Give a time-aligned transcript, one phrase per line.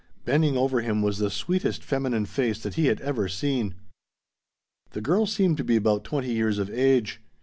[0.25, 3.75] Bending over him was the sweetest feminine face that he had ever seen.
[4.93, 7.21] The girl seemed to be about twenty years of age.